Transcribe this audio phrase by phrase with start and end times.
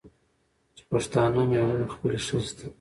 [0.75, 2.65] چې پښتانه مېړونه خپلې ښځې ته